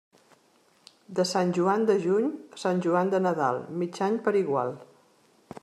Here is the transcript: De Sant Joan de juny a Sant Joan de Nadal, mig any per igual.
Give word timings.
De 1.19 1.25
Sant 1.31 1.51
Joan 1.57 1.85
de 1.91 1.97
juny 2.05 2.25
a 2.57 2.61
Sant 2.63 2.81
Joan 2.87 3.13
de 3.13 3.21
Nadal, 3.29 3.61
mig 3.83 4.03
any 4.07 4.17
per 4.29 4.35
igual. 4.41 4.77